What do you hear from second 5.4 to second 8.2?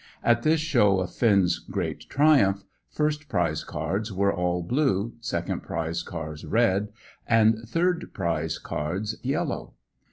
prize cards red, and third